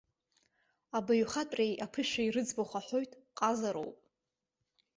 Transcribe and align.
Абаҩхатәреи 0.97 1.81
аԥышәеи 1.85 2.33
рыӡбахә 2.33 2.75
аҳәоит, 2.79 3.11
ҟазароуп. 3.37 3.97